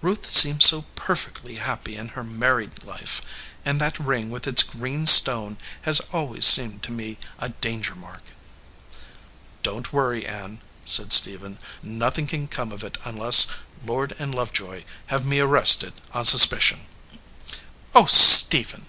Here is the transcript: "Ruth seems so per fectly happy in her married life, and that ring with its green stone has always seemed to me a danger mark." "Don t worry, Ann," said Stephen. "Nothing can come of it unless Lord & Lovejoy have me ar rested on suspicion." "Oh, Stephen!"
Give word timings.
"Ruth 0.00 0.30
seems 0.32 0.64
so 0.64 0.86
per 0.94 1.14
fectly 1.14 1.58
happy 1.58 1.96
in 1.96 2.08
her 2.16 2.24
married 2.24 2.82
life, 2.84 3.20
and 3.62 3.78
that 3.78 3.98
ring 3.98 4.30
with 4.30 4.46
its 4.46 4.62
green 4.62 5.04
stone 5.04 5.58
has 5.82 6.00
always 6.14 6.46
seemed 6.46 6.82
to 6.84 6.90
me 6.92 7.18
a 7.38 7.50
danger 7.50 7.94
mark." 7.94 8.22
"Don 9.62 9.82
t 9.82 9.90
worry, 9.92 10.24
Ann," 10.26 10.62
said 10.86 11.12
Stephen. 11.12 11.58
"Nothing 11.82 12.26
can 12.26 12.48
come 12.48 12.72
of 12.72 12.82
it 12.82 12.96
unless 13.04 13.48
Lord 13.84 14.18
& 14.18 14.18
Lovejoy 14.18 14.84
have 15.08 15.26
me 15.26 15.40
ar 15.40 15.46
rested 15.46 15.92
on 16.14 16.24
suspicion." 16.24 16.86
"Oh, 17.94 18.06
Stephen!" 18.06 18.86